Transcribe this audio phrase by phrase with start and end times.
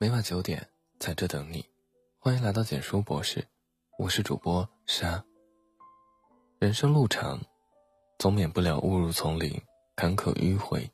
[0.00, 0.68] 每晚九点，
[1.00, 1.64] 在这等你。
[2.20, 3.48] 欢迎来到简书博士，
[3.98, 5.24] 我是主播沙。
[6.60, 7.40] 人生路长，
[8.16, 9.60] 总免不了误入丛林、
[9.96, 10.92] 坎坷迂回。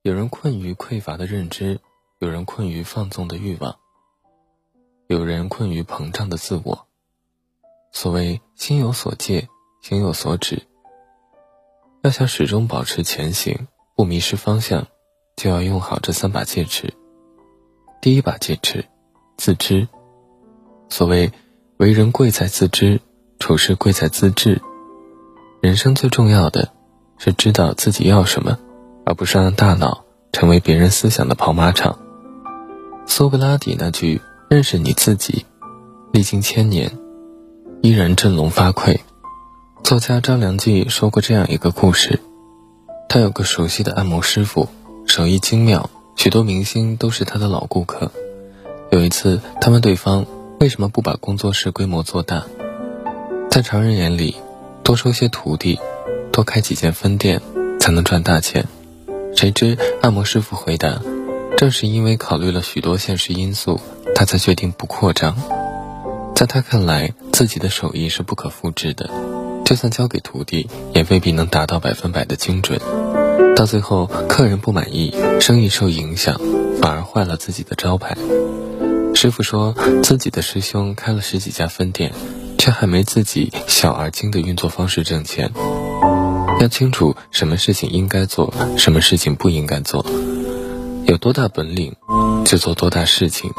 [0.00, 1.78] 有人困于匮乏的认知，
[2.18, 3.78] 有人困于放纵的欲望，
[5.08, 6.88] 有人困于膨胀的自我。
[7.92, 9.46] 所谓心有所戒，
[9.82, 10.66] 心有所止。
[12.00, 14.86] 要想始终保持前行，不迷失方向，
[15.36, 16.94] 就要用好这三把戒尺。
[18.00, 18.84] 第一把戒尺，
[19.36, 19.88] 自知。
[20.88, 21.32] 所谓
[21.78, 23.00] 为人贵在自知，
[23.38, 24.62] 处事贵在自治。
[25.60, 26.70] 人生最重要的
[27.18, 28.58] 是知道自己要什么，
[29.04, 31.98] 而不是让大脑成为别人思想的跑马场。
[33.06, 35.46] 苏格拉底那句“认识你自己”，
[36.12, 36.96] 历经千年，
[37.82, 39.00] 依然振聋发聩。
[39.82, 42.20] 作家张良记说过这样一个故事：
[43.08, 44.68] 他有个熟悉的按摩师傅，
[45.06, 45.90] 手艺精妙。
[46.16, 48.10] 许多明星都是他的老顾客。
[48.90, 50.26] 有一次，他问对方
[50.58, 52.44] 为什么不把工作室规模做大，
[53.50, 54.34] 在常人眼里，
[54.82, 55.78] 多收些徒弟，
[56.32, 57.40] 多开几间分店，
[57.78, 58.66] 才能赚大钱。
[59.36, 61.00] 谁知按摩师傅回答
[61.58, 63.78] ：“正是因为考虑了许多现实因素，
[64.14, 65.36] 他才决定不扩张。
[66.34, 69.10] 在他看来，自己的手艺是不可复制的，
[69.66, 72.80] 就算交给徒弟，也未必能达到百分百的精准。”
[73.54, 76.38] 到最后，客人不满意，生意受影响，
[76.80, 78.16] 反而坏了自己的招牌。
[79.14, 82.12] 师傅说自己的师兄开了十几家分店，
[82.58, 85.50] 却还没自己小而精的运作方式挣钱。
[86.60, 90.04] 要清楚什么事情应该做，什么事情不应该做，
[91.06, 91.96] 有多大本领
[92.44, 93.50] 就做多大事情，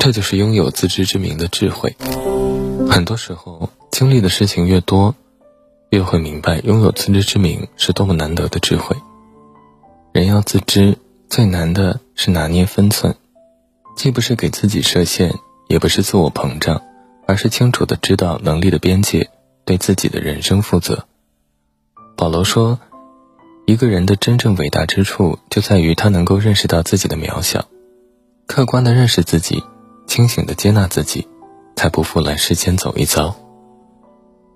[0.00, 1.96] 这就是拥有自知之明的智慧。
[2.88, 5.14] 很多时候，经历的事情越多，
[5.90, 8.96] 越会明白拥有自知之明是多么难得的智慧。
[10.12, 13.14] 人要自知，最难的是拿捏分寸，
[13.94, 15.32] 既不是给自己设限，
[15.68, 16.82] 也不是自我膨胀，
[17.28, 19.30] 而是清楚的知道能力的边界，
[19.64, 21.06] 对自己的人生负责。
[22.16, 22.80] 保罗说
[23.66, 27.66] ：“一个人的真正伟大之处，就在于他能够认识到自己的渺小，
[28.48, 29.62] 客观的认识自己，
[30.08, 31.28] 清醒的接纳自己，
[31.76, 33.36] 才不负来世间走一遭。”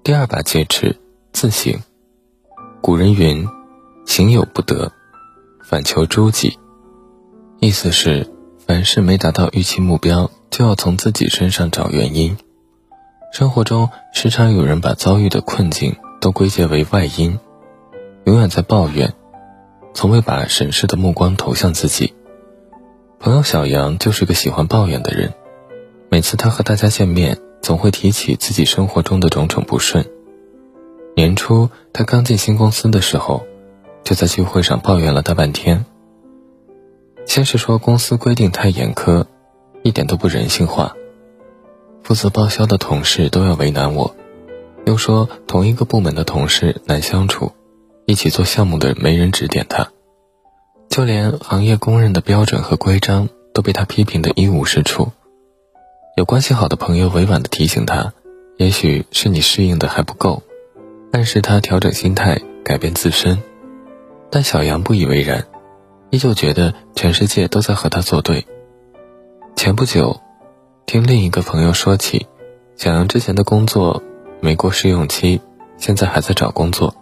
[0.02, 0.96] 第二把戒尺，
[1.32, 1.80] 自省。
[2.82, 3.46] 古人云
[4.04, 4.90] ：“行有不得。”
[5.74, 6.56] 反求诸己，
[7.58, 8.30] 意思是
[8.64, 12.36] 凡事没达到预期目标，就要从自己身上找原因。
[13.32, 17.40] 生活中时常有人把遭遇的困境都归结为外因，
[18.24, 19.14] 永远在抱怨，
[19.94, 22.14] 从未把审视的目光投向自己。
[23.18, 25.34] 朋友小杨就是个喜欢抱怨的人，
[26.08, 30.06] 每次他和大家见面，总会提起自己生活中的种种不顺。
[31.16, 33.44] 年初他刚进新公司的时候。
[34.04, 35.84] 就在聚会上抱怨了大半天。
[37.26, 39.24] 先是说公司规定太严苛，
[39.82, 40.94] 一点都不人性化，
[42.02, 44.14] 负责报销的同事都要为难我；
[44.84, 47.52] 又说同一个部门的同事难相处，
[48.04, 49.88] 一起做项目的没人指点他，
[50.90, 55.10] 就连行业公认的标准和规章都被他批评的一无是处。
[56.16, 58.12] 有关系好的朋友委婉的提醒他，
[58.58, 60.42] 也许是你适应的还不够，
[61.10, 63.42] 暗示他调整心态，改变自身。
[64.30, 65.46] 但小杨不以为然，
[66.10, 68.46] 依旧觉得全世界都在和他作对。
[69.56, 70.20] 前不久，
[70.86, 72.26] 听另一个朋友说起，
[72.76, 74.02] 小杨之前的工作
[74.40, 75.40] 没过试用期，
[75.76, 76.94] 现在还在找工作。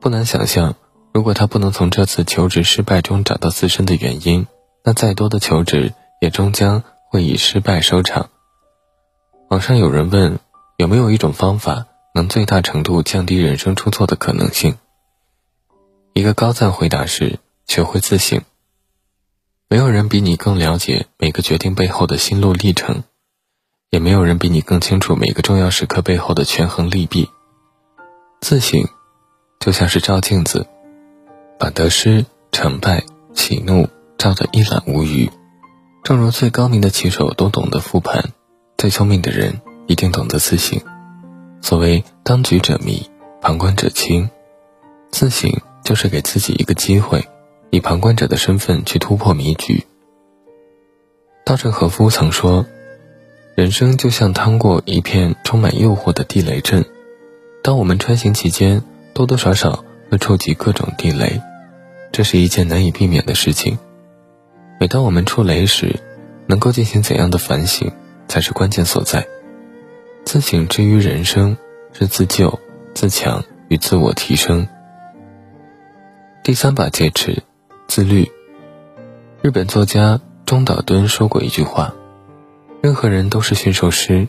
[0.00, 0.74] 不难想象，
[1.12, 4.46] 如果他不能从这次求职失败中找到自身的原因，
[4.82, 8.28] 那再多的求职也终将会以失败收场。
[9.48, 10.38] 网上有人问，
[10.76, 14.76] 有没有一种方法能最大程度降低人生出错的可能性？
[16.16, 18.40] 一个高赞回答是：学会自省。
[19.68, 23.02] 没有人比你更了解每个决定背后的心路历程，
[23.90, 27.28] 也没有人比你更清楚每个重要时刻背后的权衡利弊。
[28.40, 28.88] 自省，
[29.58, 30.68] 就像是照镜子，
[31.58, 33.02] 把得失、成败、
[33.34, 35.28] 喜怒照得一览无余。
[36.04, 38.30] 正如最高明的棋手都懂得复盘，
[38.78, 40.80] 最聪明的人一定懂得自省。
[41.60, 43.10] 所谓当局者迷，
[43.40, 44.30] 旁观者清。
[45.10, 45.50] 自省。
[45.84, 47.28] 就是给自己一个机会，
[47.70, 49.84] 以旁观者的身份去突破迷局。
[51.44, 52.64] 稻盛和夫曾说
[53.54, 56.86] ：“人生就像趟过一片充满诱惑的地雷阵，
[57.62, 58.82] 当我们穿行其间，
[59.12, 61.42] 多多少少会触及各种地雷，
[62.10, 63.78] 这是一件难以避免的事情。
[64.80, 66.00] 每当我们触雷时，
[66.46, 67.92] 能够进行怎样的反省，
[68.26, 69.26] 才是关键所在。
[70.24, 71.58] 自省之于人生，
[71.92, 72.58] 是自救、
[72.94, 74.66] 自强与自我提升。”
[76.44, 77.42] 第三把戒尺，
[77.88, 78.30] 自律。
[79.40, 81.94] 日本作家中岛敦说过一句话
[82.84, 84.28] ：“任何人都是驯兽师，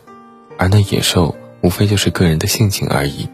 [0.56, 3.28] 而那野兽无非就是个人的性情而已。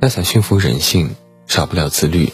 [0.00, 1.08] 要想驯服人性，
[1.46, 2.30] 少不了自律。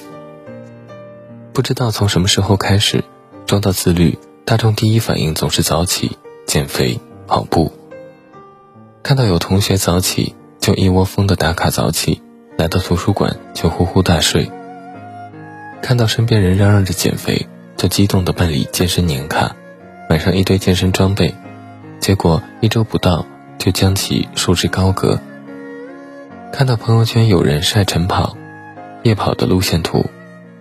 [1.52, 3.04] 不知道从什么时候开始，
[3.46, 6.18] 说到自律，大众第一反应总是早起、
[6.48, 6.98] 减肥、
[7.28, 7.72] 跑步。
[9.04, 12.20] 看到有同学早起，就一窝蜂的打卡早起；
[12.58, 14.50] 来到图书馆就呼呼大睡。
[15.84, 17.46] 看到身边人嚷嚷着减肥，
[17.76, 19.54] 就激动的办理健身年卡，
[20.08, 21.34] 买上一堆健身装备，
[22.00, 23.26] 结果一周不到
[23.58, 25.20] 就将其束之高阁。
[26.50, 28.34] 看到朋友圈有人晒晨跑、
[29.02, 30.06] 夜跑的路线图，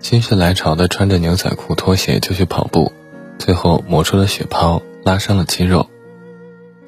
[0.02, 2.92] 心血来潮的穿着牛仔裤、拖鞋就去跑步，
[3.40, 5.90] 最后磨出了血泡，拉伤了肌肉。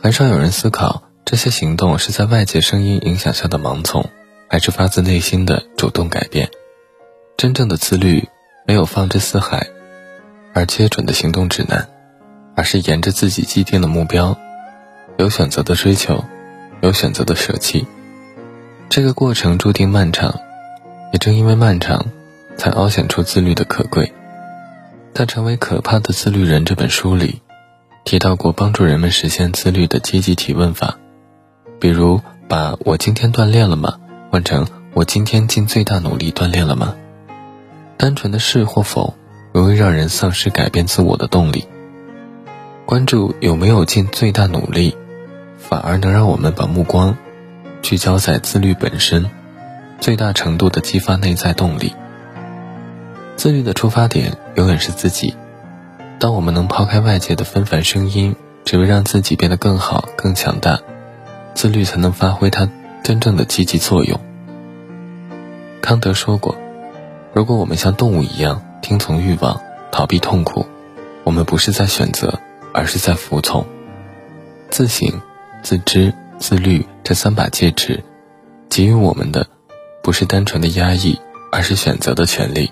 [0.02, 4.10] 很少有人思考这些行动是在外界声音影响下的盲从，
[4.50, 6.50] 还是发自内心的主动改变。
[7.38, 8.30] 真正的自律，
[8.66, 9.68] 没有放之四海
[10.54, 11.90] 而皆准的行动指南，
[12.56, 14.38] 而是沿着自己既定的目标，
[15.18, 16.24] 有选择的追求，
[16.82, 17.86] 有选择的舍弃。
[18.88, 20.40] 这个过程注定漫长，
[21.12, 22.06] 也正因为漫长，
[22.56, 24.14] 才凹显出自律的可贵。
[25.14, 27.42] 在《成为可怕的自律人》这本书里，
[28.06, 30.98] 提到过帮助人们实现自律的积极提问法，
[31.82, 34.00] 比如把我今天锻炼了吗
[34.32, 36.96] 换成我今天尽最大努力锻炼了吗？
[37.98, 39.14] 单纯的是或否，
[39.54, 41.68] 容易让人丧失改变自我的动力。
[42.86, 44.96] 关注有没有尽最大努力，
[45.58, 47.18] 反而能让我们把目光
[47.82, 49.30] 聚焦在自律本身，
[50.00, 51.94] 最大程度的激发内在动力。
[53.36, 55.36] 自律的出发点永远是自己。
[56.20, 60.80] 当我们能抛开外界的纷繁声音，只为让自己变得更好、更强大，
[61.54, 62.70] 自律才能发挥它
[63.04, 64.20] 真正的积极作用。
[65.82, 66.56] 康德说过。
[67.36, 69.60] 如果我们像动物一样听从欲望、
[69.92, 70.66] 逃避痛苦，
[71.26, 72.40] 我们不是在选择，
[72.74, 73.66] 而是在服从。
[74.70, 75.22] 自省、
[75.62, 78.02] 自知、自律这三把戒尺，
[78.70, 79.46] 给予我们的
[80.02, 81.20] 不是单纯的压抑，
[81.52, 82.72] 而是选择的权利。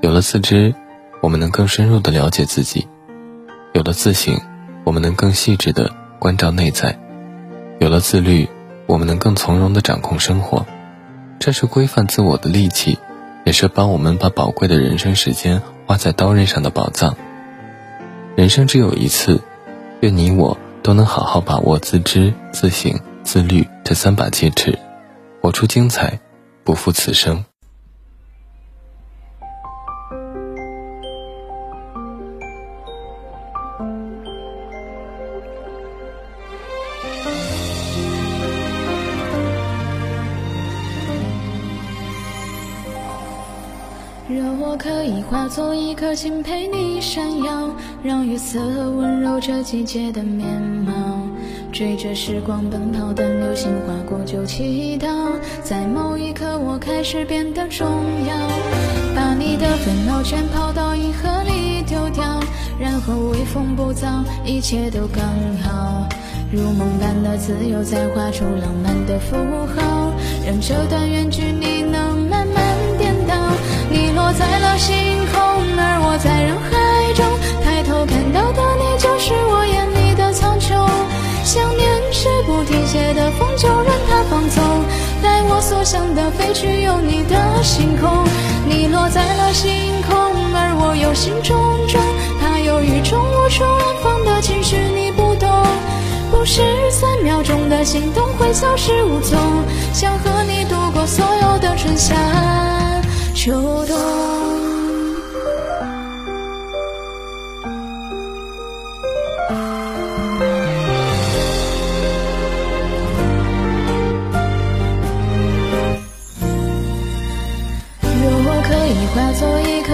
[0.00, 0.74] 有了自知，
[1.20, 2.88] 我们能更深入的了解自己；
[3.74, 4.40] 有了自省，
[4.84, 6.94] 我们能更细致的关照内在；
[7.78, 8.48] 有了自律，
[8.86, 10.64] 我们能更从容的掌控生活。
[11.38, 12.98] 这是规范自我的利器。
[13.44, 17.16] 也是帮我们把宝贵的人生时间花在刀刃上的宝藏。
[18.36, 19.40] 人生只有一次，
[20.00, 24.78] 愿你我都能好好把握自知、自省、自律这三把戒尺，
[25.40, 26.20] 活出精彩，
[26.64, 27.44] 不负此生。
[44.32, 47.68] 若我可以化作一颗星陪你闪耀，
[48.00, 50.46] 让月色温柔这季节的面
[50.86, 50.92] 貌，
[51.72, 55.08] 追着时光奔跑，等流星划过就祈祷，
[55.64, 57.88] 在某一刻我开始变得重
[58.24, 58.36] 要，
[59.16, 62.22] 把你的烦恼全抛到银河里丢掉，
[62.78, 65.24] 然后微风不燥，一切都刚
[65.60, 66.08] 好，
[66.52, 69.36] 如梦般的自由，再画出浪漫的符
[69.74, 70.12] 号，
[70.46, 71.66] 让这段远距离
[85.22, 88.24] 带我所想的飞去，有你的星空。
[88.68, 90.16] 你落在了星空，
[90.54, 91.54] 而我忧心忡
[91.88, 91.98] 忡，
[92.40, 95.48] 怕有一种无处安放的情绪你不懂。
[96.30, 99.38] 不是三秒钟的心动会消失无踪，
[99.92, 102.14] 想和你度过所有的春夏。
[103.34, 103.52] 秋
[103.86, 104.69] 冬。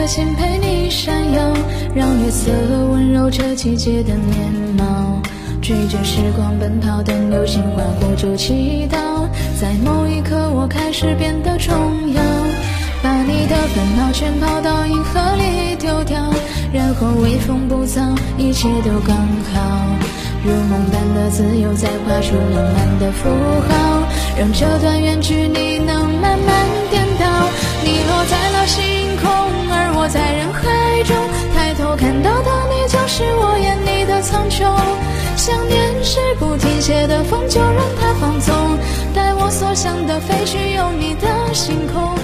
[0.06, 1.52] 心陪你闪耀，
[1.94, 2.52] 让月色
[2.92, 5.20] 温柔这季节的面貌，
[5.60, 8.96] 追着时光奔跑，等流星划过就祈祷，
[9.60, 11.74] 在某一刻我开始变得重
[12.12, 12.22] 要。
[13.02, 16.32] 把你的烦恼全抛到银河里丢掉，
[16.72, 19.16] 然后微风不燥，一切都刚
[19.52, 19.86] 好。
[20.44, 23.28] 如梦般的自由，再画出浪漫的符
[23.68, 24.02] 号，
[24.38, 26.45] 让这段远距你能慢慢
[35.46, 38.76] 想念是不停歇的风，就让它放纵，
[39.14, 42.15] 带我所想的飞去，有你的星空。